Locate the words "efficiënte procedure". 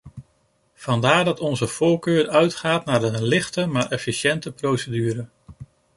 3.91-5.25